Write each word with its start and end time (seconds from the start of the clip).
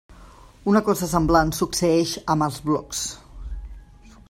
Una 0.71 0.79
cosa 0.87 1.09
semblant 1.11 1.51
succeïx 1.59 2.15
amb 2.35 2.47
els 2.47 2.59
blocs. 2.71 3.05